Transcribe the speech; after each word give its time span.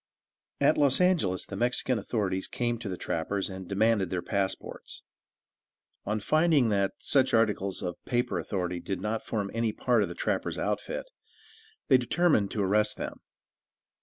At 0.59 0.79
Los 0.79 0.99
Angelos 0.99 1.45
the 1.45 1.55
Mexican 1.55 1.99
authorities 1.99 2.47
came 2.47 2.79
to 2.79 2.89
the 2.89 2.97
trappers 2.97 3.51
and 3.51 3.67
demanded 3.67 4.09
their 4.09 4.23
passports. 4.23 5.03
On 6.05 6.19
finding 6.19 6.69
that 6.69 6.93
such 6.97 7.35
articles 7.35 7.83
of 7.83 8.03
paper 8.05 8.39
authority 8.39 8.79
did 8.79 8.99
not 8.99 9.23
form 9.23 9.51
any 9.53 9.71
part 9.71 10.01
of 10.01 10.09
a 10.09 10.15
trapper's 10.15 10.57
outfit, 10.57 11.11
they 11.87 11.99
determined 11.99 12.49
to 12.49 12.63
arrest 12.63 12.97
them. 12.97 13.19